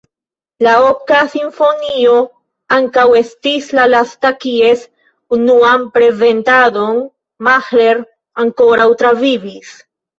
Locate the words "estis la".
3.21-3.87